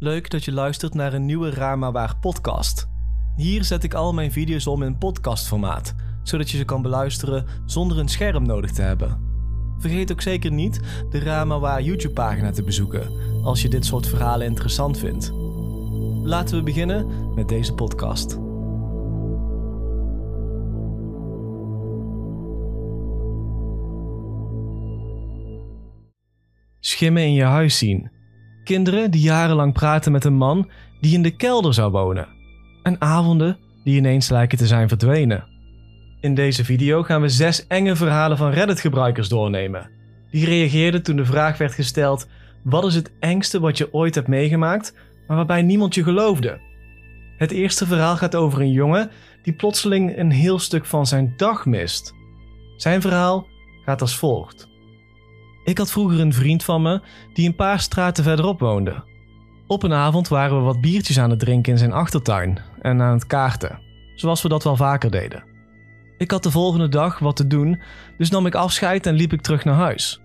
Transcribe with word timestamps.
Leuk 0.00 0.30
dat 0.30 0.44
je 0.44 0.52
luistert 0.52 0.94
naar 0.94 1.12
een 1.12 1.26
nieuwe 1.26 1.50
Raar 1.50 1.78
maar 1.78 1.92
Waar 1.92 2.16
podcast. 2.20 2.88
Hier 3.36 3.64
zet 3.64 3.84
ik 3.84 3.94
al 3.94 4.12
mijn 4.12 4.32
video's 4.32 4.66
om 4.66 4.82
in 4.82 4.98
podcastformaat, 4.98 5.94
zodat 6.22 6.50
je 6.50 6.56
ze 6.56 6.64
kan 6.64 6.82
beluisteren 6.82 7.46
zonder 7.66 7.98
een 7.98 8.08
scherm 8.08 8.46
nodig 8.46 8.70
te 8.70 8.82
hebben. 8.82 9.20
Vergeet 9.78 10.12
ook 10.12 10.20
zeker 10.20 10.52
niet 10.52 10.80
de 11.10 11.18
Raar 11.18 11.46
maar 11.46 11.60
Waar 11.60 11.82
YouTube 11.82 12.14
pagina 12.14 12.50
te 12.50 12.62
bezoeken, 12.62 13.10
als 13.42 13.62
je 13.62 13.68
dit 13.68 13.84
soort 13.84 14.06
verhalen 14.06 14.46
interessant 14.46 14.98
vindt. 14.98 15.32
Laten 16.22 16.56
we 16.56 16.62
beginnen 16.62 17.34
met 17.34 17.48
deze 17.48 17.74
podcast. 17.74 18.38
Schimmen 26.80 27.22
in 27.22 27.32
je 27.32 27.44
huis 27.44 27.78
zien. 27.78 28.17
Kinderen 28.68 29.10
die 29.10 29.20
jarenlang 29.20 29.72
praten 29.72 30.12
met 30.12 30.24
een 30.24 30.36
man 30.36 30.70
die 31.00 31.14
in 31.14 31.22
de 31.22 31.36
kelder 31.36 31.74
zou 31.74 31.90
wonen. 31.90 32.28
En 32.82 33.00
avonden 33.00 33.58
die 33.84 33.96
ineens 33.96 34.28
lijken 34.28 34.58
te 34.58 34.66
zijn 34.66 34.88
verdwenen. 34.88 35.44
In 36.20 36.34
deze 36.34 36.64
video 36.64 37.02
gaan 37.02 37.20
we 37.20 37.28
zes 37.28 37.66
enge 37.66 37.96
verhalen 37.96 38.36
van 38.36 38.50
Reddit-gebruikers 38.50 39.28
doornemen. 39.28 39.90
Die 40.30 40.44
reageerden 40.44 41.02
toen 41.02 41.16
de 41.16 41.24
vraag 41.24 41.58
werd 41.58 41.74
gesteld: 41.74 42.28
wat 42.62 42.84
is 42.84 42.94
het 42.94 43.12
engste 43.20 43.60
wat 43.60 43.78
je 43.78 43.92
ooit 43.92 44.14
hebt 44.14 44.28
meegemaakt, 44.28 44.94
maar 45.26 45.36
waarbij 45.36 45.62
niemand 45.62 45.94
je 45.94 46.02
geloofde? 46.02 46.60
Het 47.36 47.50
eerste 47.50 47.86
verhaal 47.86 48.16
gaat 48.16 48.34
over 48.34 48.60
een 48.60 48.72
jongen 48.72 49.10
die 49.42 49.52
plotseling 49.52 50.18
een 50.18 50.30
heel 50.30 50.58
stuk 50.58 50.86
van 50.86 51.06
zijn 51.06 51.34
dag 51.36 51.66
mist. 51.66 52.14
Zijn 52.76 53.00
verhaal 53.00 53.46
gaat 53.84 54.00
als 54.00 54.16
volgt. 54.16 54.68
Ik 55.68 55.78
had 55.78 55.90
vroeger 55.90 56.20
een 56.20 56.32
vriend 56.32 56.64
van 56.64 56.82
me 56.82 57.00
die 57.32 57.46
een 57.46 57.56
paar 57.56 57.80
straten 57.80 58.24
verderop 58.24 58.60
woonde. 58.60 59.04
Op 59.66 59.82
een 59.82 59.92
avond 59.92 60.28
waren 60.28 60.56
we 60.56 60.62
wat 60.62 60.80
biertjes 60.80 61.18
aan 61.18 61.30
het 61.30 61.38
drinken 61.38 61.72
in 61.72 61.78
zijn 61.78 61.92
achtertuin 61.92 62.58
en 62.80 63.02
aan 63.02 63.12
het 63.12 63.26
kaarten, 63.26 63.78
zoals 64.14 64.42
we 64.42 64.48
dat 64.48 64.64
wel 64.64 64.76
vaker 64.76 65.10
deden. 65.10 65.44
Ik 66.18 66.30
had 66.30 66.42
de 66.42 66.50
volgende 66.50 66.88
dag 66.88 67.18
wat 67.18 67.36
te 67.36 67.46
doen, 67.46 67.80
dus 68.18 68.30
nam 68.30 68.46
ik 68.46 68.54
afscheid 68.54 69.06
en 69.06 69.14
liep 69.14 69.32
ik 69.32 69.40
terug 69.40 69.64
naar 69.64 69.74
huis. 69.74 70.20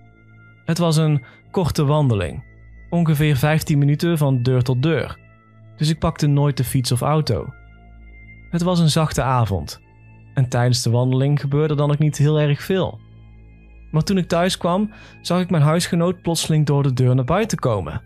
Het 0.66 0.78
was 0.78 0.98
een 0.98 1.24
korte 1.52 1.86
wandeling, 1.86 2.44
ongeveer 2.90 3.38
15 3.38 3.78
minuten 3.78 4.18
van 4.18 4.44
deur 4.44 4.62
tot 4.62 4.84
deur, 4.84 5.18
dus 5.78 5.90
ik 5.90 6.00
pakte 6.00 6.28
nooit 6.28 6.58
de 6.58 6.64
fiets 6.64 6.92
of 6.92 7.02
auto. 7.02 7.54
Het 8.50 8.62
was 8.62 8.80
een 8.80 8.90
zachte 8.90 9.22
avond 9.22 9.82
en 10.34 10.50
tijdens 10.50 10.82
de 10.82 10.90
wandeling 10.90 11.40
gebeurde 11.40 11.76
dan 11.76 11.92
ook 11.92 12.00
niet 12.00 12.18
heel 12.18 12.40
erg 12.40 12.62
veel. 12.62 13.00
Maar 13.94 14.04
toen 14.04 14.18
ik 14.18 14.28
thuis 14.28 14.58
kwam, 14.58 14.92
zag 15.22 15.42
ik 15.42 15.50
mijn 15.50 15.64
huisgenoot 15.64 16.22
plotseling 16.22 16.66
door 16.66 16.84
de 16.84 16.94
deur 16.94 17.16
naar 17.16 17.26
buiten 17.26 17.60
komen. 17.60 18.02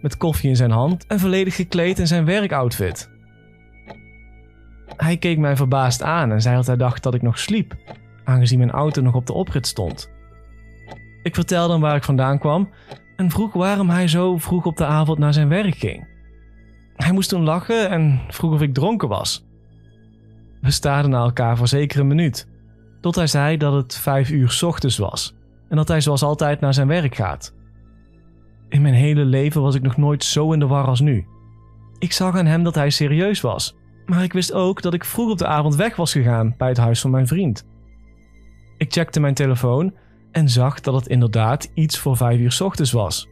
Met 0.00 0.16
koffie 0.16 0.48
in 0.48 0.56
zijn 0.56 0.70
hand 0.70 1.06
en 1.06 1.20
volledig 1.20 1.54
gekleed 1.54 1.98
in 1.98 2.06
zijn 2.06 2.24
werkoutfit. 2.24 3.10
Hij 4.96 5.16
keek 5.16 5.38
mij 5.38 5.56
verbaasd 5.56 6.02
aan 6.02 6.32
en 6.32 6.40
zei 6.40 6.56
dat 6.56 6.66
hij 6.66 6.76
dacht 6.76 7.02
dat 7.02 7.14
ik 7.14 7.22
nog 7.22 7.38
sliep, 7.38 7.76
aangezien 8.24 8.58
mijn 8.58 8.70
auto 8.70 9.02
nog 9.02 9.14
op 9.14 9.26
de 9.26 9.32
oprit 9.32 9.66
stond. 9.66 10.10
Ik 11.22 11.34
vertelde 11.34 11.72
hem 11.72 11.82
waar 11.82 11.96
ik 11.96 12.04
vandaan 12.04 12.38
kwam 12.38 12.70
en 13.16 13.30
vroeg 13.30 13.52
waarom 13.52 13.90
hij 13.90 14.08
zo 14.08 14.38
vroeg 14.38 14.64
op 14.64 14.76
de 14.76 14.84
avond 14.84 15.18
naar 15.18 15.32
zijn 15.32 15.48
werk 15.48 15.74
ging. 15.74 16.08
Hij 16.96 17.12
moest 17.12 17.28
toen 17.28 17.42
lachen 17.42 17.90
en 17.90 18.20
vroeg 18.28 18.52
of 18.52 18.60
ik 18.60 18.74
dronken 18.74 19.08
was. 19.08 19.46
We 20.60 20.70
staarden 20.70 21.10
naar 21.10 21.22
elkaar 21.22 21.56
voor 21.56 21.68
zeker 21.68 22.00
een 22.00 22.06
minuut. 22.06 22.49
Tot 23.00 23.14
hij 23.14 23.26
zei 23.26 23.56
dat 23.56 23.72
het 23.72 23.96
vijf 23.96 24.30
uur 24.30 24.60
ochtends 24.64 24.98
was 24.98 25.34
en 25.68 25.76
dat 25.76 25.88
hij 25.88 26.00
zoals 26.00 26.22
altijd 26.22 26.60
naar 26.60 26.74
zijn 26.74 26.88
werk 26.88 27.14
gaat. 27.14 27.54
In 28.68 28.82
mijn 28.82 28.94
hele 28.94 29.24
leven 29.24 29.62
was 29.62 29.74
ik 29.74 29.82
nog 29.82 29.96
nooit 29.96 30.24
zo 30.24 30.52
in 30.52 30.58
de 30.58 30.66
war 30.66 30.86
als 30.86 31.00
nu. 31.00 31.26
Ik 31.98 32.12
zag 32.12 32.36
aan 32.36 32.46
hem 32.46 32.62
dat 32.62 32.74
hij 32.74 32.90
serieus 32.90 33.40
was, 33.40 33.76
maar 34.06 34.22
ik 34.22 34.32
wist 34.32 34.52
ook 34.52 34.82
dat 34.82 34.94
ik 34.94 35.04
vroeg 35.04 35.30
op 35.30 35.38
de 35.38 35.46
avond 35.46 35.76
weg 35.76 35.96
was 35.96 36.12
gegaan 36.12 36.54
bij 36.58 36.68
het 36.68 36.76
huis 36.76 37.00
van 37.00 37.10
mijn 37.10 37.26
vriend. 37.26 37.66
Ik 38.76 38.92
checkte 38.92 39.20
mijn 39.20 39.34
telefoon 39.34 39.94
en 40.32 40.48
zag 40.48 40.80
dat 40.80 40.94
het 40.94 41.06
inderdaad 41.06 41.70
iets 41.74 41.98
voor 41.98 42.16
vijf 42.16 42.38
uur 42.38 42.58
ochtends 42.62 42.92
was. 42.92 43.28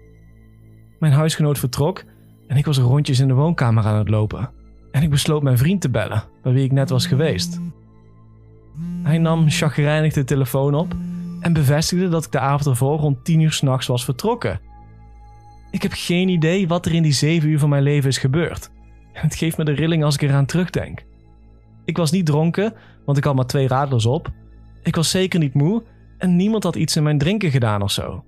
Mijn 0.98 1.12
huisgenoot 1.12 1.58
vertrok 1.58 2.04
en 2.46 2.56
ik 2.56 2.66
was 2.66 2.78
rondjes 2.78 3.18
in 3.18 3.28
de 3.28 3.34
woonkamer 3.34 3.84
aan 3.84 3.98
het 3.98 4.08
lopen. 4.08 4.50
En 4.90 5.02
ik 5.02 5.10
besloot 5.10 5.42
mijn 5.42 5.58
vriend 5.58 5.80
te 5.80 5.90
bellen, 5.90 6.24
bij 6.42 6.52
wie 6.52 6.64
ik 6.64 6.72
net 6.72 6.90
was 6.90 7.06
geweest. 7.06 7.60
Hij 9.08 9.18
nam 9.18 9.50
chagrijnig 9.50 10.12
de 10.12 10.24
telefoon 10.24 10.74
op 10.74 10.94
en 11.40 11.52
bevestigde 11.52 12.08
dat 12.08 12.24
ik 12.24 12.32
de 12.32 12.38
avond 12.38 12.66
ervoor 12.66 12.98
rond 12.98 13.24
10 13.24 13.40
uur 13.40 13.52
s'nachts 13.52 13.86
was 13.86 14.04
vertrokken. 14.04 14.60
Ik 15.70 15.82
heb 15.82 15.92
geen 15.94 16.28
idee 16.28 16.68
wat 16.68 16.86
er 16.86 16.94
in 16.94 17.02
die 17.02 17.12
7 17.12 17.48
uur 17.48 17.58
van 17.58 17.68
mijn 17.68 17.82
leven 17.82 18.08
is 18.08 18.18
gebeurd. 18.18 18.70
Het 19.12 19.34
geeft 19.34 19.56
me 19.56 19.64
de 19.64 19.72
rilling 19.72 20.04
als 20.04 20.14
ik 20.14 20.22
eraan 20.22 20.46
terugdenk. 20.46 21.04
Ik 21.84 21.96
was 21.96 22.10
niet 22.10 22.26
dronken, 22.26 22.74
want 23.04 23.18
ik 23.18 23.24
had 23.24 23.34
maar 23.34 23.46
twee 23.46 23.68
radlers 23.68 24.06
op. 24.06 24.32
Ik 24.82 24.96
was 24.96 25.10
zeker 25.10 25.38
niet 25.38 25.54
moe 25.54 25.82
en 26.18 26.36
niemand 26.36 26.62
had 26.62 26.76
iets 26.76 26.96
in 26.96 27.02
mijn 27.02 27.18
drinken 27.18 27.50
gedaan 27.50 27.82
of 27.82 27.90
zo. 27.90 28.24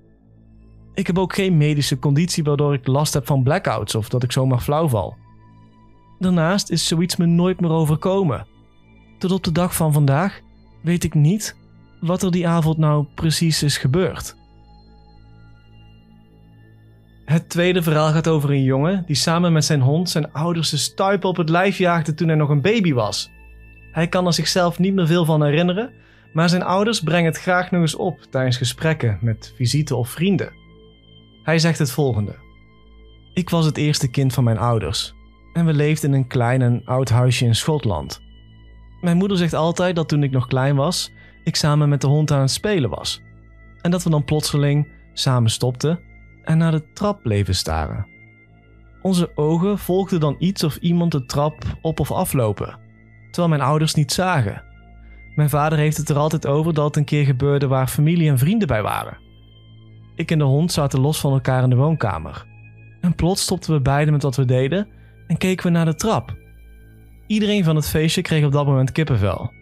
Ik 0.95 1.07
heb 1.07 1.19
ook 1.19 1.35
geen 1.35 1.57
medische 1.57 1.99
conditie 1.99 2.45
waardoor 2.45 2.75
ik 2.75 2.87
last 2.87 3.15
heb 3.15 3.27
van 3.27 3.43
blackouts 3.43 3.95
of 3.95 4.09
dat 4.09 4.23
ik 4.23 4.33
zomaar 4.33 4.61
flauw 4.61 4.89
val. 4.89 5.17
Daarnaast 6.19 6.71
is 6.71 6.87
zoiets 6.87 7.17
me 7.17 7.27
nooit 7.27 7.61
meer 7.61 7.71
overkomen. 7.71 8.47
Tot 9.19 9.33
op 9.33 9.45
de 9.45 9.53
dag 9.53 9.75
van 9.75 9.93
vandaag 9.93 10.41
weet 10.83 11.05
ik 11.05 11.15
niet 11.15 11.57
wat 12.01 12.23
er 12.23 12.31
die 12.31 12.49
avond 12.49 12.79
nou 12.79 13.07
precies 13.15 13.63
is 13.63 13.79
gebeurd. 13.79 14.37
Het 17.25 17.49
tweede 17.49 17.83
verhaal 17.83 18.13
gaat 18.13 18.29
over 18.29 18.51
een 18.51 18.63
jongen 18.63 19.03
die 19.07 19.17
samen 19.17 19.53
met 19.53 19.65
zijn 19.65 19.81
hond 19.81 20.11
zijn 20.11 20.33
ouders 20.33 20.71
de 20.71 20.77
stuipen 20.77 21.29
op 21.29 21.37
het 21.37 21.49
lijf 21.49 21.79
jaagde 21.79 22.15
toen 22.15 22.29
hij 22.29 22.37
nog 22.37 22.49
een 22.49 22.61
baby 22.61 22.93
was. 22.93 23.31
Hij 23.93 24.09
kan 24.09 24.27
er 24.27 24.33
zichzelf 24.33 24.79
niet 24.79 24.95
meer 24.95 25.07
veel 25.07 25.25
van 25.25 25.45
herinneren, 25.45 25.93
maar 26.33 26.49
zijn 26.49 26.63
ouders 26.63 27.01
brengen 27.01 27.33
het 27.33 27.41
graag 27.41 27.71
nog 27.71 27.81
eens 27.81 27.95
op 27.95 28.21
tijdens 28.31 28.57
gesprekken 28.57 29.19
met 29.21 29.53
visite 29.57 29.97
of 29.97 30.09
vrienden. 30.09 30.53
Hij 31.43 31.59
zegt 31.59 31.79
het 31.79 31.91
volgende: 31.91 32.37
Ik 33.35 33.51
was 33.51 33.65
het 33.65 33.77
eerste 33.77 34.11
kind 34.11 34.33
van 34.33 34.45
mijn 34.45 34.59
ouders 34.59 35.15
en 35.53 35.67
we 35.67 35.73
leefden 35.73 36.11
in 36.11 36.17
een 36.17 36.27
klein 36.27 36.63
en 36.63 36.83
oud 36.85 37.09
huisje 37.09 37.45
in 37.45 37.55
Schotland. 37.55 38.21
Mijn 39.01 39.17
moeder 39.17 39.37
zegt 39.37 39.55
altijd 39.55 39.97
dat 39.97 40.09
toen 40.09 40.23
ik 40.23 40.31
nog 40.31 40.47
klein 40.47 40.77
was, 40.77 41.13
ik 41.45 41.57
samen 41.57 41.89
met 41.89 42.01
de 42.01 42.07
hond 42.07 42.31
aan 42.31 42.41
het 42.41 42.51
spelen 42.51 42.91
was. 42.91 43.23
En 43.81 43.91
dat 43.91 44.03
we 44.03 44.11
dan 44.11 44.25
plotseling 44.25 44.89
samen 45.13 45.51
stopten 45.51 46.01
en 46.43 46.59
naar 46.59 46.73
de 46.73 46.93
trap 46.93 47.23
bleven 47.23 47.55
staren. 47.55 48.07
Onze 49.03 49.31
ogen 49.35 49.79
volgden 49.79 50.21
dan 50.21 50.37
iets 50.39 50.65
of 50.65 50.77
iemand 50.77 51.13
de 51.13 51.27
trap 51.27 51.65
op 51.81 52.01
of 52.01 52.13
aflopen, 52.13 52.79
terwijl 53.31 53.49
mijn 53.49 53.69
ouders 53.69 53.95
niet 53.95 54.13
zagen. 54.13 54.63
Mijn 55.35 55.51
vader 55.51 55.79
heeft 55.79 55.97
het 55.97 56.09
er 56.09 56.17
altijd 56.17 56.47
over 56.47 56.75
dat 56.75 56.85
het 56.85 56.97
een 56.97 57.05
keer 57.05 57.25
gebeurde 57.25 57.67
waar 57.67 57.89
familie 57.89 58.29
en 58.29 58.39
vrienden 58.39 58.69
bij 58.69 58.83
waren. 58.83 59.19
Ik 60.15 60.31
en 60.31 60.39
de 60.39 60.45
hond 60.45 60.73
zaten 60.73 61.01
los 61.01 61.21
van 61.21 61.33
elkaar 61.33 61.63
in 61.63 61.71
de 61.71 61.77
woonkamer. 61.77 62.47
En 63.01 63.15
plots 63.15 63.43
stopten 63.43 63.73
we 63.73 63.81
beiden 63.81 64.13
met 64.13 64.23
wat 64.23 64.37
we 64.37 64.45
deden 64.45 64.89
en 65.27 65.37
keken 65.37 65.67
we 65.67 65.73
naar 65.73 65.85
de 65.85 65.95
trap. 65.95 66.40
Iedereen 67.31 67.65
van 67.65 67.77
het 67.77 67.89
feestje 67.89 68.23
kreeg 68.23 68.45
op 68.45 68.53
dat 68.53 68.67
moment 68.67 68.93
kippenvel. 68.93 69.53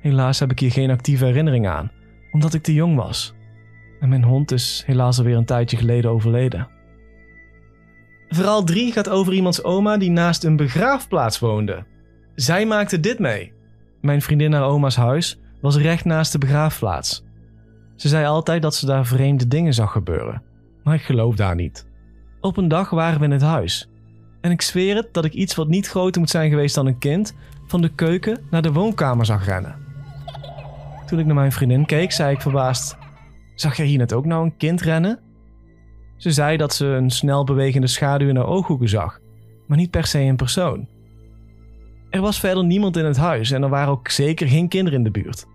Helaas 0.00 0.38
heb 0.38 0.50
ik 0.50 0.58
hier 0.58 0.70
geen 0.70 0.90
actieve 0.90 1.24
herinnering 1.24 1.68
aan, 1.68 1.90
omdat 2.30 2.54
ik 2.54 2.62
te 2.62 2.74
jong 2.74 2.96
was. 2.96 3.34
En 4.00 4.08
mijn 4.08 4.24
hond 4.24 4.52
is 4.52 4.82
helaas 4.86 5.18
alweer 5.18 5.36
een 5.36 5.44
tijdje 5.44 5.76
geleden 5.76 6.10
overleden. 6.10 6.68
Verhaal 8.28 8.64
3 8.64 8.92
gaat 8.92 9.08
over 9.08 9.32
iemands 9.32 9.64
oma 9.64 9.96
die 9.96 10.10
naast 10.10 10.44
een 10.44 10.56
begraafplaats 10.56 11.38
woonde. 11.38 11.84
Zij 12.34 12.66
maakte 12.66 13.00
dit 13.00 13.18
mee. 13.18 13.52
Mijn 14.00 14.22
vriendin 14.22 14.50
naar 14.50 14.64
oma's 14.64 14.96
huis 14.96 15.40
was 15.60 15.76
recht 15.76 16.04
naast 16.04 16.32
de 16.32 16.38
begraafplaats. 16.38 17.24
Ze 17.96 18.08
zei 18.08 18.26
altijd 18.26 18.62
dat 18.62 18.74
ze 18.74 18.86
daar 18.86 19.06
vreemde 19.06 19.48
dingen 19.48 19.74
zag 19.74 19.92
gebeuren, 19.92 20.42
maar 20.84 20.94
ik 20.94 21.02
geloof 21.02 21.36
daar 21.36 21.54
niet. 21.54 21.86
Op 22.40 22.56
een 22.56 22.68
dag 22.68 22.90
waren 22.90 23.18
we 23.18 23.24
in 23.24 23.30
het 23.30 23.42
huis 23.42 23.91
en 24.42 24.50
ik 24.50 24.62
zweer 24.62 24.96
het 24.96 25.14
dat 25.14 25.24
ik 25.24 25.32
iets 25.32 25.54
wat 25.54 25.68
niet 25.68 25.88
groter 25.88 26.20
moet 26.20 26.30
zijn 26.30 26.50
geweest 26.50 26.74
dan 26.74 26.86
een 26.86 26.98
kind 26.98 27.34
van 27.66 27.80
de 27.80 27.88
keuken 27.88 28.46
naar 28.50 28.62
de 28.62 28.72
woonkamer 28.72 29.26
zag 29.26 29.46
rennen. 29.46 29.76
Toen 31.06 31.18
ik 31.18 31.26
naar 31.26 31.34
mijn 31.34 31.52
vriendin 31.52 31.86
keek, 31.86 32.12
zei 32.12 32.34
ik 32.34 32.40
verbaasd: 32.40 32.96
Zag 33.54 33.76
jij 33.76 33.86
hier 33.86 33.98
net 33.98 34.12
ook 34.12 34.24
nou 34.24 34.44
een 34.44 34.56
kind 34.56 34.80
rennen? 34.80 35.18
Ze 36.16 36.30
zei 36.30 36.56
dat 36.56 36.74
ze 36.74 36.86
een 36.86 37.10
snel 37.10 37.44
bewegende 37.44 37.86
schaduw 37.86 38.28
in 38.28 38.36
haar 38.36 38.46
ooghoeken 38.46 38.88
zag, 38.88 39.20
maar 39.66 39.78
niet 39.78 39.90
per 39.90 40.06
se 40.06 40.18
een 40.18 40.36
persoon. 40.36 40.88
Er 42.10 42.20
was 42.20 42.40
verder 42.40 42.64
niemand 42.64 42.96
in 42.96 43.04
het 43.04 43.16
huis 43.16 43.50
en 43.50 43.62
er 43.62 43.68
waren 43.68 43.92
ook 43.92 44.08
zeker 44.08 44.48
geen 44.48 44.68
kinderen 44.68 44.98
in 44.98 45.04
de 45.04 45.10
buurt. 45.10 45.46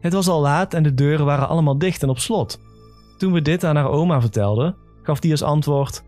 Het 0.00 0.12
was 0.12 0.28
al 0.28 0.40
laat 0.40 0.74
en 0.74 0.82
de 0.82 0.94
deuren 0.94 1.26
waren 1.26 1.48
allemaal 1.48 1.78
dicht 1.78 2.02
en 2.02 2.08
op 2.08 2.18
slot. 2.18 2.60
Toen 3.18 3.32
we 3.32 3.42
dit 3.42 3.64
aan 3.64 3.76
haar 3.76 3.88
oma 3.88 4.20
vertelden, 4.20 4.76
gaf 5.02 5.20
die 5.20 5.30
als 5.30 5.42
antwoord: 5.42 6.04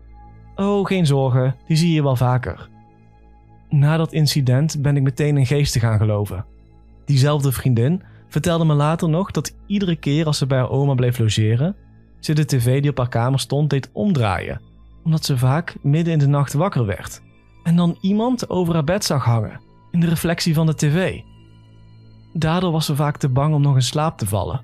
Oh, 0.57 0.85
geen 0.85 1.05
zorgen, 1.05 1.55
die 1.67 1.77
zie 1.77 1.93
je 1.93 2.03
wel 2.03 2.15
vaker. 2.15 2.69
Na 3.69 3.97
dat 3.97 4.13
incident 4.13 4.81
ben 4.81 4.97
ik 4.97 5.03
meteen 5.03 5.37
in 5.37 5.45
geesten 5.45 5.81
gaan 5.81 5.97
geloven. 5.97 6.45
Diezelfde 7.05 7.51
vriendin 7.51 8.03
vertelde 8.27 8.65
me 8.65 8.73
later 8.73 9.09
nog 9.09 9.31
dat 9.31 9.55
iedere 9.67 9.95
keer 9.95 10.25
als 10.25 10.37
ze 10.37 10.45
bij 10.45 10.57
haar 10.57 10.69
oma 10.69 10.93
bleef 10.93 11.19
logeren, 11.19 11.75
ze 12.19 12.33
de 12.33 12.45
tv 12.45 12.81
die 12.81 12.89
op 12.89 12.97
haar 12.97 13.09
kamer 13.09 13.39
stond 13.39 13.69
deed 13.69 13.89
omdraaien, 13.93 14.61
omdat 15.03 15.25
ze 15.25 15.37
vaak 15.37 15.77
midden 15.81 16.13
in 16.13 16.19
de 16.19 16.27
nacht 16.27 16.53
wakker 16.53 16.85
werd 16.85 17.21
en 17.63 17.75
dan 17.75 17.97
iemand 18.01 18.49
over 18.49 18.73
haar 18.73 18.83
bed 18.83 19.05
zag 19.05 19.23
hangen 19.23 19.61
in 19.91 19.99
de 19.99 20.07
reflectie 20.07 20.53
van 20.53 20.65
de 20.65 20.75
tv. 20.75 21.19
Daardoor 22.33 22.71
was 22.71 22.85
ze 22.85 22.95
vaak 22.95 23.17
te 23.17 23.29
bang 23.29 23.53
om 23.53 23.61
nog 23.61 23.75
in 23.75 23.81
slaap 23.81 24.17
te 24.17 24.25
vallen. 24.25 24.61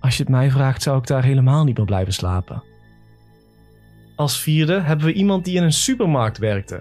Als 0.00 0.16
je 0.16 0.22
het 0.22 0.32
mij 0.32 0.50
vraagt, 0.50 0.82
zou 0.82 0.98
ik 0.98 1.06
daar 1.06 1.24
helemaal 1.24 1.64
niet 1.64 1.76
meer 1.76 1.86
blijven 1.86 2.12
slapen. 2.12 2.62
Als 4.20 4.40
vierde 4.40 4.80
hebben 4.80 5.06
we 5.06 5.12
iemand 5.12 5.44
die 5.44 5.56
in 5.56 5.62
een 5.62 5.72
supermarkt 5.72 6.38
werkte 6.38 6.80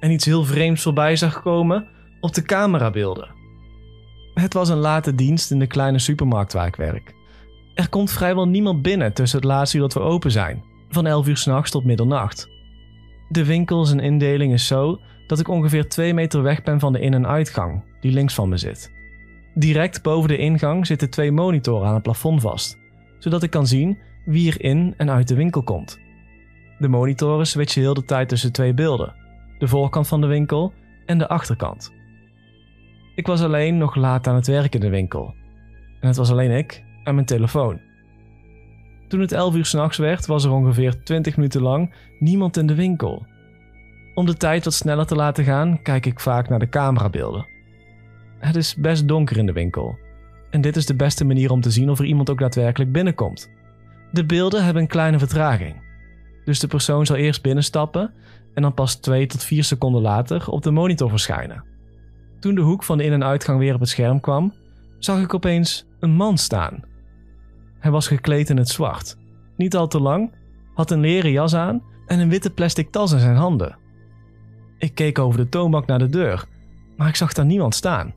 en 0.00 0.10
iets 0.10 0.24
heel 0.24 0.44
vreemds 0.44 0.82
voorbij 0.82 1.16
zag 1.16 1.42
komen 1.42 1.86
op 2.20 2.34
de 2.34 2.42
camerabeelden. 2.42 3.28
Het 4.34 4.54
was 4.54 4.68
een 4.68 4.78
late 4.78 5.14
dienst 5.14 5.50
in 5.50 5.58
de 5.58 5.66
kleine 5.66 5.98
supermarkt 5.98 6.52
waar 6.52 6.66
ik 6.66 6.76
werk. 6.76 7.14
Er 7.74 7.88
komt 7.88 8.10
vrijwel 8.10 8.48
niemand 8.48 8.82
binnen 8.82 9.12
tussen 9.12 9.38
het 9.38 9.48
laatste 9.48 9.76
uur 9.76 9.82
dat 9.82 9.92
we 9.92 10.00
open 10.00 10.30
zijn, 10.30 10.62
van 10.88 11.06
11 11.06 11.28
uur 11.28 11.36
s'nachts 11.36 11.70
tot 11.70 11.84
middernacht. 11.84 12.48
De 13.28 13.44
winkels 13.44 13.90
en 13.92 14.00
indeling 14.00 14.52
is 14.52 14.66
zo 14.66 15.00
dat 15.26 15.40
ik 15.40 15.48
ongeveer 15.48 15.88
2 15.88 16.14
meter 16.14 16.42
weg 16.42 16.62
ben 16.62 16.80
van 16.80 16.92
de 16.92 17.00
in- 17.00 17.14
en 17.14 17.26
uitgang, 17.26 17.84
die 18.00 18.12
links 18.12 18.34
van 18.34 18.48
me 18.48 18.56
zit. 18.56 18.92
Direct 19.54 20.02
boven 20.02 20.28
de 20.28 20.38
ingang 20.38 20.86
zitten 20.86 21.10
twee 21.10 21.32
monitoren 21.32 21.88
aan 21.88 21.94
het 21.94 22.02
plafond 22.02 22.40
vast, 22.40 22.78
zodat 23.18 23.42
ik 23.42 23.50
kan 23.50 23.66
zien 23.66 23.98
wie 24.24 24.50
er 24.50 24.62
in 24.62 24.94
en 24.96 25.10
uit 25.10 25.28
de 25.28 25.34
winkel 25.34 25.62
komt. 25.62 26.02
De 26.78 26.88
monitoren 26.88 27.46
switchen 27.46 27.82
heel 27.82 27.94
de 27.94 28.04
tijd 28.04 28.28
tussen 28.28 28.52
twee 28.52 28.74
beelden: 28.74 29.14
de 29.58 29.68
voorkant 29.68 30.08
van 30.08 30.20
de 30.20 30.26
winkel 30.26 30.72
en 31.06 31.18
de 31.18 31.28
achterkant. 31.28 31.92
Ik 33.14 33.26
was 33.26 33.42
alleen 33.42 33.78
nog 33.78 33.94
laat 33.94 34.26
aan 34.26 34.34
het 34.34 34.46
werk 34.46 34.74
in 34.74 34.80
de 34.80 34.88
winkel. 34.88 35.34
En 36.00 36.08
het 36.08 36.16
was 36.16 36.30
alleen 36.30 36.50
ik 36.50 36.84
en 37.04 37.14
mijn 37.14 37.26
telefoon. 37.26 37.80
Toen 39.08 39.20
het 39.20 39.32
11 39.32 39.54
uur 39.54 39.64
s'nachts 39.64 39.98
werd, 39.98 40.26
was 40.26 40.44
er 40.44 40.50
ongeveer 40.50 41.02
20 41.02 41.36
minuten 41.36 41.62
lang 41.62 41.94
niemand 42.18 42.56
in 42.56 42.66
de 42.66 42.74
winkel. 42.74 43.26
Om 44.14 44.26
de 44.26 44.36
tijd 44.36 44.64
wat 44.64 44.74
sneller 44.74 45.06
te 45.06 45.14
laten 45.14 45.44
gaan, 45.44 45.82
kijk 45.82 46.06
ik 46.06 46.20
vaak 46.20 46.48
naar 46.48 46.58
de 46.58 46.68
camerabeelden. 46.68 47.46
Het 48.38 48.56
is 48.56 48.76
best 48.76 49.08
donker 49.08 49.36
in 49.36 49.46
de 49.46 49.52
winkel. 49.52 49.98
En 50.50 50.60
dit 50.60 50.76
is 50.76 50.86
de 50.86 50.94
beste 50.94 51.24
manier 51.24 51.50
om 51.50 51.60
te 51.60 51.70
zien 51.70 51.90
of 51.90 51.98
er 51.98 52.04
iemand 52.04 52.30
ook 52.30 52.38
daadwerkelijk 52.38 52.92
binnenkomt. 52.92 53.50
De 54.12 54.26
beelden 54.26 54.64
hebben 54.64 54.82
een 54.82 54.88
kleine 54.88 55.18
vertraging. 55.18 55.83
Dus 56.44 56.60
de 56.60 56.66
persoon 56.66 57.06
zal 57.06 57.16
eerst 57.16 57.42
binnenstappen 57.42 58.12
en 58.54 58.62
dan 58.62 58.74
pas 58.74 58.94
2 58.94 59.26
tot 59.26 59.44
4 59.44 59.64
seconden 59.64 60.02
later 60.02 60.48
op 60.48 60.62
de 60.62 60.70
monitor 60.70 61.10
verschijnen. 61.10 61.64
Toen 62.40 62.54
de 62.54 62.60
hoek 62.60 62.82
van 62.84 62.98
de 62.98 63.04
in- 63.04 63.12
en 63.12 63.24
uitgang 63.24 63.58
weer 63.58 63.74
op 63.74 63.80
het 63.80 63.88
scherm 63.88 64.20
kwam, 64.20 64.54
zag 64.98 65.22
ik 65.22 65.34
opeens 65.34 65.86
een 66.00 66.14
man 66.14 66.38
staan. 66.38 66.82
Hij 67.78 67.90
was 67.90 68.06
gekleed 68.06 68.50
in 68.50 68.56
het 68.56 68.68
zwart, 68.68 69.16
niet 69.56 69.76
al 69.76 69.86
te 69.86 70.00
lang, 70.00 70.34
had 70.74 70.90
een 70.90 71.00
leren 71.00 71.30
jas 71.30 71.54
aan 71.54 71.82
en 72.06 72.18
een 72.18 72.28
witte 72.28 72.50
plastic 72.50 72.90
tas 72.90 73.12
in 73.12 73.18
zijn 73.18 73.36
handen. 73.36 73.78
Ik 74.78 74.94
keek 74.94 75.18
over 75.18 75.38
de 75.40 75.48
toonbank 75.48 75.86
naar 75.86 75.98
de 75.98 76.08
deur, 76.08 76.44
maar 76.96 77.08
ik 77.08 77.16
zag 77.16 77.32
daar 77.32 77.44
niemand 77.44 77.74
staan. 77.74 78.14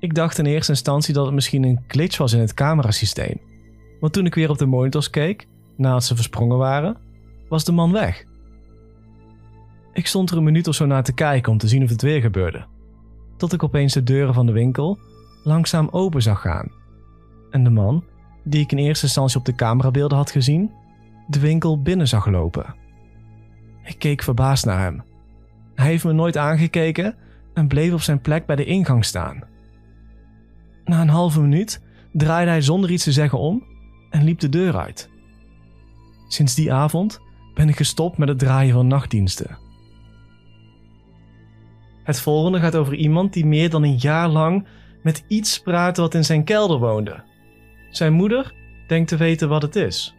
Ik 0.00 0.14
dacht 0.14 0.38
in 0.38 0.46
eerste 0.46 0.72
instantie 0.72 1.14
dat 1.14 1.24
het 1.24 1.34
misschien 1.34 1.64
een 1.64 1.84
glitch 1.88 2.18
was 2.18 2.32
in 2.32 2.40
het 2.40 2.54
camerasysteem. 2.54 3.40
Want 4.00 4.12
toen 4.12 4.26
ik 4.26 4.34
weer 4.34 4.50
op 4.50 4.58
de 4.58 4.66
monitors 4.66 5.10
keek, 5.10 5.46
nadat 5.78 6.04
ze 6.04 6.14
versprongen 6.14 6.58
waren, 6.58 6.96
was 7.48 7.64
de 7.64 7.72
man 7.72 7.92
weg. 7.92 8.24
Ik 9.92 10.06
stond 10.06 10.30
er 10.30 10.36
een 10.36 10.44
minuut 10.44 10.68
of 10.68 10.74
zo 10.74 10.86
naar 10.86 11.02
te 11.02 11.14
kijken 11.14 11.52
om 11.52 11.58
te 11.58 11.68
zien 11.68 11.82
of 11.82 11.88
het 11.88 12.02
weer 12.02 12.20
gebeurde. 12.20 12.66
Tot 13.36 13.52
ik 13.52 13.62
opeens 13.62 13.92
de 13.92 14.02
deuren 14.02 14.34
van 14.34 14.46
de 14.46 14.52
winkel 14.52 14.98
langzaam 15.42 15.88
open 15.90 16.22
zag 16.22 16.40
gaan. 16.40 16.72
En 17.50 17.64
de 17.64 17.70
man, 17.70 18.04
die 18.44 18.60
ik 18.60 18.72
in 18.72 18.78
eerste 18.78 19.06
instantie 19.06 19.38
op 19.38 19.44
de 19.44 19.54
camerabeelden 19.54 20.16
had 20.16 20.30
gezien, 20.30 20.70
de 21.26 21.40
winkel 21.40 21.82
binnen 21.82 22.08
zag 22.08 22.26
lopen. 22.26 22.74
Ik 23.84 23.98
keek 23.98 24.22
verbaasd 24.22 24.64
naar 24.64 24.80
hem. 24.80 25.02
Hij 25.74 25.86
heeft 25.86 26.04
me 26.04 26.12
nooit 26.12 26.36
aangekeken 26.36 27.16
en 27.54 27.68
bleef 27.68 27.92
op 27.92 28.00
zijn 28.00 28.20
plek 28.20 28.46
bij 28.46 28.56
de 28.56 28.64
ingang 28.64 29.04
staan. 29.04 29.42
Na 30.84 31.00
een 31.00 31.08
halve 31.08 31.40
minuut 31.40 31.82
draaide 32.12 32.50
hij 32.50 32.60
zonder 32.60 32.90
iets 32.90 33.04
te 33.04 33.12
zeggen 33.12 33.38
om 33.38 33.62
en 34.10 34.24
liep 34.24 34.38
de 34.38 34.48
deur 34.48 34.76
uit. 34.76 35.10
Sinds 36.28 36.54
die 36.54 36.72
avond 36.72 37.20
ben 37.54 37.68
ik 37.68 37.76
gestopt 37.76 38.18
met 38.18 38.28
het 38.28 38.38
draaien 38.38 38.74
van 38.74 38.86
nachtdiensten. 38.86 39.58
Het 42.02 42.20
volgende 42.20 42.60
gaat 42.60 42.76
over 42.76 42.94
iemand 42.94 43.32
die 43.32 43.46
meer 43.46 43.70
dan 43.70 43.82
een 43.82 43.96
jaar 43.96 44.28
lang 44.28 44.66
met 45.02 45.24
iets 45.28 45.58
praatte 45.58 46.00
wat 46.00 46.14
in 46.14 46.24
zijn 46.24 46.44
kelder 46.44 46.78
woonde. 46.78 47.22
Zijn 47.90 48.12
moeder 48.12 48.54
denkt 48.86 49.08
te 49.08 49.16
weten 49.16 49.48
wat 49.48 49.62
het 49.62 49.76
is. 49.76 50.14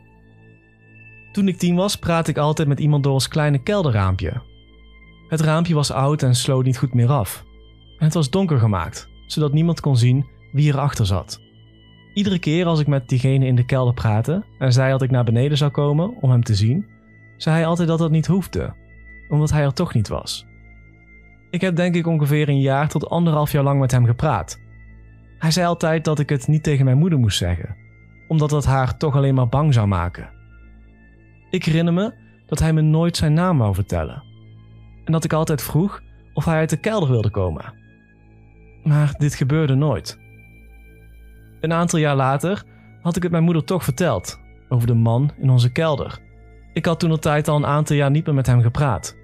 Toen 1.32 1.48
ik 1.48 1.58
tien 1.58 1.76
was, 1.76 1.96
praatte 1.96 2.32
ik 2.32 2.38
altijd 2.38 2.68
met 2.68 2.80
iemand 2.80 3.04
door 3.04 3.14
ons 3.14 3.28
kleine 3.28 3.64
kelderraampje. 3.64 4.42
Het 5.28 5.42
raampje 5.42 5.74
was 5.74 5.92
oud 5.92 6.24
en 6.24 6.36
sloot 6.36 6.66
niet 6.66 6.78
goed 6.78 6.94
meer 6.94 7.10
af. 7.10 7.44
En 7.98 8.06
het 8.06 8.14
was 8.14 8.30
donker 8.30 8.60
gemaakt, 8.60 9.10
zodat 9.28 9.54
niemand 9.54 9.80
kon 9.80 9.98
zien 9.98 10.28
wie 10.52 10.72
erachter 10.72 11.06
zat. 11.06 11.42
Iedere 12.14 12.40
keer 12.40 12.66
als 12.66 12.80
ik 12.80 12.88
met 12.88 13.10
diegene 13.10 13.46
in 13.46 13.56
de 13.56 13.66
kelder 13.66 13.94
praatte 13.94 14.44
en 14.60 14.74
zei 14.74 14.92
dat 14.92 15.02
ik 15.02 15.12
naar 15.12 15.24
beneden 15.24 15.58
zou 15.58 15.72
komen 15.72 16.22
om 16.22 16.30
hem 16.30 16.44
te 16.44 16.56
zien, 16.56 16.88
zei 17.38 17.56
hij 17.56 17.66
altijd 17.66 17.88
dat 17.88 18.00
dat 18.00 18.12
niet 18.12 18.28
hoefde, 18.28 18.74
omdat 19.28 19.52
hij 19.52 19.64
er 19.64 19.74
toch 19.74 19.94
niet 19.94 20.08
was. 20.08 20.46
Ik 21.50 21.62
heb 21.62 21.76
denk 21.76 21.96
ik 21.96 22.08
ongeveer 22.08 22.50
een 22.50 22.62
jaar 22.62 22.88
tot 22.90 23.10
anderhalf 23.10 23.52
jaar 23.52 23.64
lang 23.64 23.80
met 23.80 23.92
hem 23.92 24.06
gepraat. 24.06 24.60
Hij 25.40 25.52
zei 25.52 25.68
altijd 25.68 26.06
dat 26.06 26.20
ik 26.20 26.30
het 26.30 26.48
niet 26.48 26.64
tegen 26.64 26.86
mijn 26.86 26.98
moeder 26.98 27.20
moest 27.20 27.38
zeggen, 27.38 27.76
omdat 28.28 28.50
dat 28.50 28.66
haar 28.66 28.98
toch 28.98 29.16
alleen 29.16 29.36
maar 29.36 29.50
bang 29.50 29.74
zou 29.74 29.88
maken. 29.88 30.30
Ik 31.50 31.64
herinner 31.64 31.94
me 31.94 32.14
dat 32.46 32.60
hij 32.60 32.74
me 32.74 32.82
nooit 32.82 33.18
zijn 33.18 33.34
naam 33.34 33.58
wou 33.58 33.74
vertellen. 33.74 34.24
En 35.06 35.12
dat 35.12 35.24
ik 35.24 35.34
altijd 35.34 35.62
vroeg 35.62 36.02
of 36.34 36.46
hij 36.46 36.58
uit 36.58 36.70
de 36.70 36.80
kelder 36.80 37.10
wilde 37.10 37.32
komen. 37.32 37.74
Maar 38.84 39.14
dit 39.18 39.36
gebeurde 39.36 39.76
nooit. 39.76 40.20
Een 41.62 41.74
aantal 41.74 42.00
jaar 42.00 42.16
later 42.16 42.64
had 43.02 43.16
ik 43.16 43.24
het 43.24 43.32
mijn 43.32 43.44
moeder 43.44 43.64
toch 43.64 43.84
verteld 43.84 44.40
over 44.70 44.88
de 44.88 44.94
man 44.94 45.32
in 45.38 45.50
onze 45.50 45.72
kelder. 45.72 46.20
Ik 46.74 46.86
had 46.86 47.00
toen 47.00 47.12
al 47.12 47.20
tijd 47.20 47.48
al 47.48 47.56
een 47.56 47.66
aantal 47.66 47.96
jaar 47.96 48.12
niet 48.12 48.26
meer 48.26 48.36
met 48.36 48.48
hem 48.48 48.62
gepraat. 48.62 49.18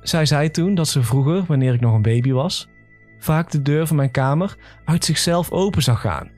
Zij 0.00 0.26
zei 0.26 0.50
toen 0.50 0.74
dat 0.74 0.88
ze 0.88 1.02
vroeger, 1.02 1.44
wanneer 1.44 1.74
ik 1.74 1.80
nog 1.80 1.94
een 1.94 2.02
baby 2.02 2.32
was, 2.32 2.68
vaak 3.18 3.50
de 3.50 3.62
deur 3.62 3.86
van 3.86 3.96
mijn 3.96 4.10
kamer 4.10 4.56
uit 4.84 5.04
zichzelf 5.04 5.50
open 5.50 5.82
zag 5.82 6.00
gaan. 6.00 6.30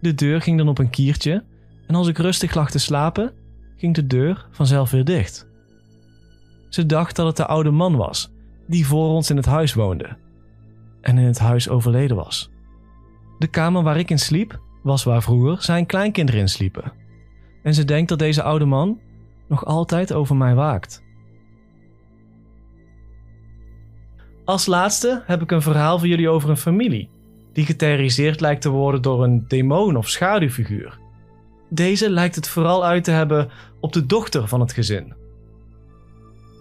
De 0.00 0.14
deur 0.14 0.40
ging 0.40 0.58
dan 0.58 0.68
op 0.68 0.78
een 0.78 0.90
kiertje 0.90 1.44
en 1.86 1.94
als 1.94 2.08
ik 2.08 2.18
rustig 2.18 2.54
lag 2.54 2.70
te 2.70 2.78
slapen, 2.78 3.32
ging 3.76 3.94
de 3.94 4.06
deur 4.06 4.46
vanzelf 4.50 4.90
weer 4.90 5.04
dicht. 5.04 5.48
Ze 6.68 6.86
dacht 6.86 7.16
dat 7.16 7.26
het 7.26 7.36
de 7.36 7.46
oude 7.46 7.70
man 7.70 7.96
was 7.96 8.32
die 8.66 8.86
voor 8.86 9.08
ons 9.08 9.30
in 9.30 9.36
het 9.36 9.46
huis 9.46 9.74
woonde 9.74 10.16
en 11.00 11.18
in 11.18 11.26
het 11.26 11.38
huis 11.38 11.68
overleden 11.68 12.16
was. 12.16 12.50
De 13.38 13.46
kamer 13.46 13.82
waar 13.82 13.98
ik 13.98 14.10
in 14.10 14.18
sliep 14.18 14.60
was 14.82 15.04
waar 15.04 15.22
vroeger 15.22 15.62
zijn 15.62 15.86
kleinkinderen 15.86 16.40
in 16.40 16.48
sliepen. 16.48 16.92
En 17.62 17.74
ze 17.74 17.84
denkt 17.84 18.08
dat 18.08 18.18
deze 18.18 18.42
oude 18.42 18.64
man 18.64 19.00
nog 19.48 19.64
altijd 19.64 20.12
over 20.12 20.36
mij 20.36 20.54
waakt. 20.54 21.04
Als 24.44 24.66
laatste 24.66 25.22
heb 25.26 25.42
ik 25.42 25.50
een 25.50 25.62
verhaal 25.62 25.98
voor 25.98 26.08
jullie 26.08 26.28
over 26.28 26.50
een 26.50 26.56
familie 26.56 27.10
die 27.52 27.66
geterroriseerd 27.66 28.40
lijkt 28.40 28.62
te 28.62 28.68
worden 28.68 29.02
door 29.02 29.24
een 29.24 29.44
demon 29.48 29.96
of 29.96 30.08
schaduwfiguur. 30.08 30.98
Deze 31.70 32.10
lijkt 32.10 32.34
het 32.34 32.48
vooral 32.48 32.84
uit 32.84 33.04
te 33.04 33.10
hebben 33.10 33.50
op 33.80 33.92
de 33.92 34.06
dochter 34.06 34.48
van 34.48 34.60
het 34.60 34.72
gezin. 34.72 35.14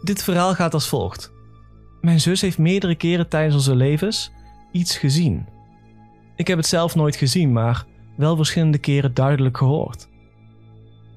Dit 0.02 0.24
verhaal 0.24 0.54
gaat 0.54 0.74
als 0.74 0.88
volgt. 0.88 1.34
Mijn 2.02 2.20
zus 2.20 2.42
heeft 2.42 2.58
meerdere 2.58 2.96
keren 2.96 3.30
tijdens 3.30 3.56
onze 3.56 3.76
levens 3.76 4.32
iets 4.72 4.98
gezien. 4.98 5.48
Ik 6.36 6.48
heb 6.48 6.58
het 6.58 6.68
zelf 6.68 6.96
nooit 6.96 7.16
gezien, 7.16 7.54
maar 7.54 7.86
wel 8.18 8.36
verschillende 8.36 8.78
keren 8.78 9.14
duidelijk 9.14 9.58
gehoord. 9.58 10.10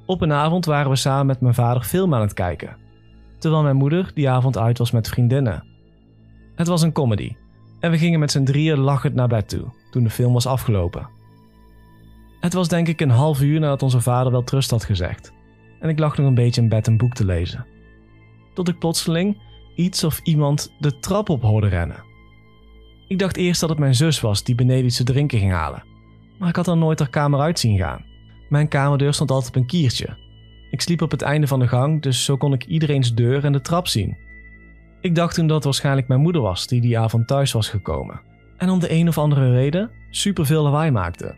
Op 0.07 0.21
een 0.21 0.33
avond 0.33 0.65
waren 0.65 0.91
we 0.91 0.97
samen 0.97 1.27
met 1.27 1.41
mijn 1.41 1.55
vader 1.55 1.83
film 1.83 2.15
aan 2.15 2.21
het 2.21 2.35
kijken, 2.35 2.77
terwijl 3.39 3.63
mijn 3.63 3.77
moeder 3.77 4.11
die 4.15 4.29
avond 4.29 4.59
uit 4.59 4.79
was 4.79 4.91
met 4.91 5.09
vriendinnen. 5.09 5.65
Het 6.55 6.67
was 6.67 6.83
een 6.83 6.93
comedy 6.93 7.37
en 7.81 7.91
we 7.91 7.99
gingen 7.99 8.19
met 8.19 8.31
z'n 8.31 8.45
drieën 8.45 8.79
lachend 8.79 9.15
naar 9.15 9.29
bed 9.29 9.49
toe 9.49 9.65
toen 9.91 10.03
de 10.03 10.11
film 10.11 10.33
was 10.33 10.47
afgelopen. 10.47 11.09
Het 12.41 12.53
was 12.53 12.69
denk 12.69 12.89
ik 12.89 13.01
een 13.01 13.11
half 13.11 13.41
uur 13.41 13.61
nadat 13.61 13.83
onze 13.83 14.01
vader 14.01 14.33
wel 14.33 14.45
trust 14.45 14.71
had 14.71 14.85
gezegd 14.85 15.33
en 15.81 15.89
ik 15.89 15.99
lag 15.99 16.17
nog 16.17 16.27
een 16.27 16.35
beetje 16.35 16.61
in 16.61 16.69
bed 16.69 16.87
een 16.87 16.97
boek 16.97 17.15
te 17.15 17.25
lezen. 17.25 17.67
Tot 18.55 18.69
ik 18.69 18.79
plotseling 18.79 19.41
iets 19.75 20.05
of 20.05 20.21
iemand 20.23 20.75
de 20.79 20.99
trap 20.99 21.29
op 21.29 21.43
hoorde 21.43 21.69
rennen. 21.69 22.08
Ik 23.09 23.19
dacht 23.19 23.37
eerst 23.37 23.61
dat 23.61 23.69
het 23.69 23.79
mijn 23.79 23.95
zus 23.95 24.21
was 24.21 24.43
die 24.43 24.55
beneden 24.55 24.85
iets 24.85 24.97
te 24.97 25.05
drinken 25.05 25.39
ging 25.39 25.53
halen, 25.53 25.85
maar 26.39 26.49
ik 26.49 26.57
had 26.57 26.67
er 26.67 26.77
nooit 26.77 26.99
haar 26.99 27.11
kamer 27.11 27.41
uit 27.41 27.59
zien 27.59 27.79
gaan. 27.79 28.05
Mijn 28.49 28.69
kamerdeur 28.69 29.15
stond 29.15 29.31
altijd 29.31 29.57
op 29.57 29.61
een 29.61 29.67
kiertje. 29.67 30.17
Ik 30.71 30.81
sliep 30.81 31.03
op 31.03 31.11
het 31.11 31.23
einde 31.23 31.47
van 31.47 31.59
de 31.59 31.69
gang, 31.69 32.03
dus 32.03 32.25
zo 32.25 32.37
kon 32.37 32.53
ik 32.53 32.65
iedereen's 32.65 33.15
deur 33.15 33.45
en 33.45 33.53
de 33.53 33.61
trap 33.61 33.87
zien. 33.87 34.17
Ik 35.01 35.15
dacht 35.15 35.35
toen 35.35 35.47
dat 35.47 35.57
het 35.57 35.65
waarschijnlijk 35.65 36.09
mijn 36.09 36.21
moeder 36.21 36.43
was 36.43 36.67
die 36.67 36.81
die 36.81 36.99
avond 36.99 37.27
thuis 37.27 37.53
was 37.53 37.69
gekomen 37.69 38.21
en 38.59 38.71
om 38.71 38.79
de 38.79 38.93
een 38.93 39.09
of 39.09 39.19
andere 39.19 39.51
reden 39.51 39.91
superveel 40.11 40.63
lawaai 40.63 40.91
maakte. 40.91 41.35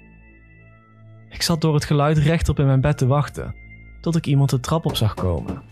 Ik 1.29 1.43
zat 1.43 1.61
door 1.61 1.75
het 1.75 1.85
geluid 1.85 2.19
rechtop 2.19 2.59
in 2.59 2.67
mijn 2.67 2.81
bed 2.81 2.99
te 2.99 3.07
wachten, 3.07 3.55
tot 4.00 4.17
ik 4.17 4.27
iemand 4.27 4.50
de 4.50 4.61
trap 4.61 4.85
op 4.85 4.97
zag 4.97 5.15
komen. 5.15 5.62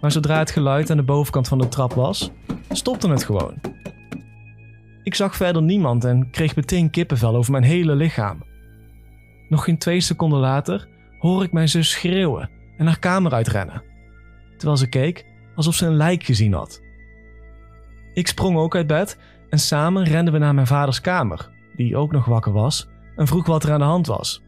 Maar 0.00 0.12
zodra 0.12 0.38
het 0.38 0.50
geluid 0.50 0.90
aan 0.90 0.96
de 0.96 1.02
bovenkant 1.02 1.48
van 1.48 1.58
de 1.58 1.68
trap 1.68 1.92
was, 1.92 2.30
stopte 2.70 3.08
het 3.08 3.24
gewoon. 3.24 3.73
Ik 5.04 5.14
zag 5.14 5.36
verder 5.36 5.62
niemand 5.62 6.04
en 6.04 6.30
kreeg 6.30 6.56
meteen 6.56 6.90
kippenvel 6.90 7.36
over 7.36 7.52
mijn 7.52 7.64
hele 7.64 7.94
lichaam. 7.94 8.42
Nog 9.48 9.64
geen 9.64 9.78
twee 9.78 10.00
seconden 10.00 10.38
later 10.38 10.88
hoor 11.18 11.42
ik 11.42 11.52
mijn 11.52 11.68
zus 11.68 11.90
schreeuwen 11.90 12.50
en 12.76 12.86
haar 12.86 12.98
kamer 12.98 13.32
uitrennen, 13.32 13.82
terwijl 14.56 14.76
ze 14.76 14.88
keek 14.88 15.26
alsof 15.54 15.74
ze 15.74 15.86
een 15.86 15.96
lijk 15.96 16.22
gezien 16.22 16.52
had. 16.52 16.82
Ik 18.12 18.28
sprong 18.28 18.56
ook 18.56 18.74
uit 18.74 18.86
bed 18.86 19.18
en 19.50 19.58
samen 19.58 20.04
renden 20.04 20.32
we 20.32 20.38
naar 20.38 20.54
mijn 20.54 20.66
vaders 20.66 21.00
kamer, 21.00 21.50
die 21.76 21.96
ook 21.96 22.12
nog 22.12 22.24
wakker 22.24 22.52
was, 22.52 22.88
en 23.16 23.26
vroeg 23.26 23.46
wat 23.46 23.64
er 23.64 23.72
aan 23.72 23.78
de 23.78 23.84
hand 23.84 24.06
was. 24.06 24.42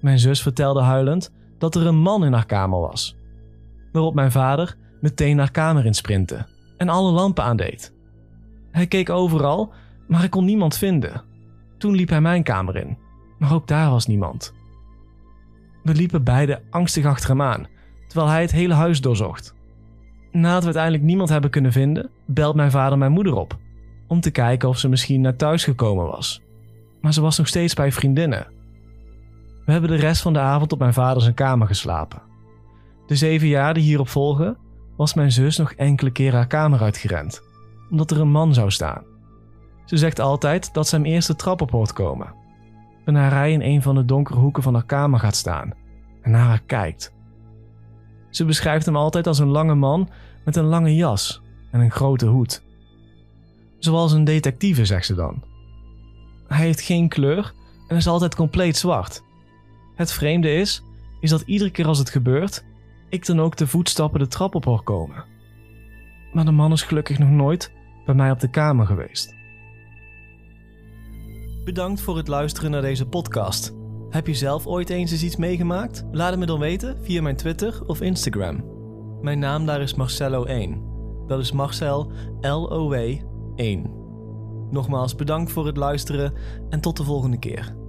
Mijn 0.00 0.18
zus 0.18 0.42
vertelde 0.42 0.82
huilend 0.82 1.32
dat 1.58 1.74
er 1.74 1.86
een 1.86 1.98
man 1.98 2.24
in 2.24 2.32
haar 2.32 2.46
kamer 2.46 2.80
was, 2.80 3.16
waarop 3.92 4.14
mijn 4.14 4.32
vader 4.32 4.76
meteen 5.00 5.38
haar 5.38 5.50
kamer 5.50 5.86
insprintte 5.86 6.46
en 6.76 6.88
alle 6.88 7.10
lampen 7.12 7.44
aandeed. 7.44 7.98
Hij 8.70 8.86
keek 8.86 9.10
overal, 9.10 9.72
maar 10.06 10.24
ik 10.24 10.30
kon 10.30 10.44
niemand 10.44 10.76
vinden. 10.76 11.22
Toen 11.78 11.94
liep 11.94 12.08
hij 12.08 12.20
mijn 12.20 12.42
kamer 12.42 12.76
in, 12.76 12.98
maar 13.38 13.54
ook 13.54 13.66
daar 13.66 13.90
was 13.90 14.06
niemand. 14.06 14.54
We 15.82 15.94
liepen 15.94 16.24
beide 16.24 16.62
angstig 16.70 17.04
achter 17.04 17.28
hem 17.28 17.42
aan, 17.42 17.66
terwijl 18.06 18.30
hij 18.30 18.40
het 18.40 18.52
hele 18.52 18.74
huis 18.74 19.00
doorzocht. 19.00 19.54
Nadat 20.32 20.58
we 20.58 20.64
uiteindelijk 20.64 21.04
niemand 21.04 21.28
hebben 21.28 21.50
kunnen 21.50 21.72
vinden, 21.72 22.10
belt 22.26 22.54
mijn 22.54 22.70
vader 22.70 22.98
mijn 22.98 23.12
moeder 23.12 23.34
op 23.34 23.58
om 24.10 24.20
te 24.20 24.30
kijken 24.30 24.68
of 24.68 24.78
ze 24.78 24.88
misschien 24.88 25.20
naar 25.20 25.36
thuis 25.36 25.64
gekomen 25.64 26.06
was. 26.06 26.42
Maar 27.00 27.12
ze 27.12 27.20
was 27.20 27.38
nog 27.38 27.48
steeds 27.48 27.74
bij 27.74 27.92
vriendinnen. 27.92 28.46
We 29.64 29.72
hebben 29.72 29.90
de 29.90 29.96
rest 29.96 30.22
van 30.22 30.32
de 30.32 30.38
avond 30.38 30.72
op 30.72 30.78
mijn 30.78 30.92
vader 30.92 31.22
zijn 31.22 31.34
kamer 31.34 31.66
geslapen. 31.66 32.22
De 33.06 33.16
zeven 33.16 33.48
jaar 33.48 33.74
die 33.74 33.82
hierop 33.82 34.08
volgen, 34.08 34.56
was 34.96 35.14
mijn 35.14 35.32
zus 35.32 35.56
nog 35.56 35.72
enkele 35.72 36.10
keer 36.10 36.32
haar 36.32 36.46
kamer 36.46 36.80
uitgerend, 36.80 37.42
omdat 37.90 38.10
er 38.10 38.20
een 38.20 38.30
man 38.30 38.54
zou 38.54 38.70
staan. 38.70 39.02
Ze 39.84 39.96
zegt 39.96 40.20
altijd 40.20 40.74
dat 40.74 40.88
ze 40.88 40.94
hem 40.96 41.04
eerst 41.04 41.26
de 41.26 41.36
trap 41.36 41.60
op 41.60 41.70
hoort 41.70 41.92
komen. 41.92 42.34
Wanneer 43.04 43.30
hij 43.30 43.52
in 43.52 43.62
een 43.62 43.82
van 43.82 43.94
de 43.94 44.04
donkere 44.04 44.38
hoeken 44.38 44.62
van 44.62 44.74
haar 44.74 44.86
kamer 44.86 45.18
gaat 45.18 45.36
staan 45.36 45.72
en 46.22 46.30
naar 46.30 46.46
haar 46.46 46.62
kijkt. 46.66 47.14
Ze 48.30 48.44
beschrijft 48.44 48.86
hem 48.86 48.96
altijd 48.96 49.26
als 49.26 49.38
een 49.38 49.48
lange 49.48 49.74
man 49.74 50.08
met 50.44 50.56
een 50.56 50.64
lange 50.64 50.94
jas 50.94 51.42
en 51.70 51.80
een 51.80 51.90
grote 51.90 52.26
hoed. 52.26 52.62
Zoals 53.78 54.12
een 54.12 54.24
detectieve, 54.24 54.84
zegt 54.84 55.06
ze 55.06 55.14
dan. 55.14 55.42
Hij 56.48 56.58
heeft 56.58 56.80
geen 56.80 57.08
kleur 57.08 57.52
en 57.88 57.96
is 57.96 58.06
altijd 58.06 58.34
compleet 58.34 58.76
zwart. 58.76 59.22
Het 59.94 60.12
vreemde 60.12 60.52
is, 60.52 60.82
is 61.20 61.30
dat 61.30 61.40
iedere 61.40 61.70
keer 61.70 61.86
als 61.86 61.98
het 61.98 62.10
gebeurt, 62.10 62.64
ik 63.08 63.26
dan 63.26 63.40
ook 63.40 63.56
de 63.56 63.66
voetstappen 63.66 64.20
de 64.20 64.28
trap 64.28 64.54
op 64.54 64.64
hoor 64.64 64.82
komen. 64.82 65.24
Maar 66.32 66.44
de 66.44 66.50
man 66.50 66.72
is 66.72 66.82
gelukkig 66.82 67.18
nog 67.18 67.28
nooit 67.28 67.72
bij 68.10 68.18
mij 68.18 68.30
op 68.30 68.40
de 68.40 68.50
kamer 68.50 68.86
geweest. 68.86 69.34
Bedankt 71.64 72.00
voor 72.00 72.16
het 72.16 72.28
luisteren 72.28 72.70
naar 72.70 72.80
deze 72.80 73.08
podcast. 73.08 73.74
Heb 74.08 74.26
je 74.26 74.34
zelf 74.34 74.66
ooit 74.66 74.90
eens 74.90 75.10
eens 75.10 75.22
iets 75.22 75.36
meegemaakt? 75.36 76.04
Laat 76.12 76.30
het 76.30 76.38
me 76.38 76.46
dan 76.46 76.58
weten 76.58 76.98
via 77.04 77.22
mijn 77.22 77.36
Twitter 77.36 77.82
of 77.86 78.00
Instagram. 78.00 78.64
Mijn 79.20 79.38
naam 79.38 79.66
daar 79.66 79.80
is 79.80 79.94
Marcello1. 79.94 80.78
Dat 81.26 81.40
is 81.40 81.52
Marcel 81.52 82.12
L-O-W 82.40 82.94
1. 83.54 83.90
Nogmaals 84.70 85.14
bedankt 85.14 85.52
voor 85.52 85.66
het 85.66 85.76
luisteren 85.76 86.32
en 86.70 86.80
tot 86.80 86.96
de 86.96 87.04
volgende 87.04 87.38
keer. 87.38 87.79